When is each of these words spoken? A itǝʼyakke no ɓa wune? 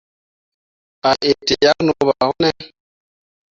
A 1.07 1.11
itǝʼyakke 1.29 1.81
no 1.85 1.93
ɓa 2.07 2.15
wune? 2.29 2.49